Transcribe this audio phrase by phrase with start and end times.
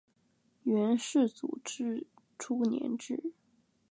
[0.63, 3.33] 元世祖初年置。